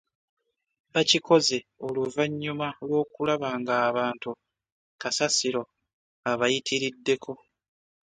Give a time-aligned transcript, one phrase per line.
[0.93, 4.31] Bakikoze oluvannyuma lw'okulaba ng'abantu
[5.01, 5.61] kasasiro
[6.31, 7.31] abayitiriddeko